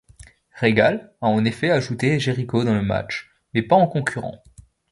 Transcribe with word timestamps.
Regal 0.59 1.13
a 1.21 1.27
en 1.29 1.45
effet 1.45 1.69
ajouter 1.69 2.19
Jericho 2.19 2.63
dans 2.63 2.73
le 2.73 2.81
match, 2.81 3.29
mais 3.53 3.61
pas 3.61 3.75
en 3.75 3.85
concurrent. 3.85 4.41